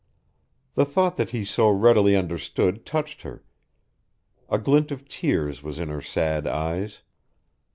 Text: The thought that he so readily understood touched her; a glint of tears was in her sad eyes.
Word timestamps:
The 0.73 0.83
thought 0.83 1.15
that 1.17 1.29
he 1.29 1.45
so 1.45 1.69
readily 1.69 2.15
understood 2.15 2.87
touched 2.87 3.21
her; 3.21 3.43
a 4.49 4.57
glint 4.57 4.91
of 4.91 5.07
tears 5.07 5.61
was 5.61 5.77
in 5.77 5.89
her 5.89 6.01
sad 6.01 6.47
eyes. 6.47 7.03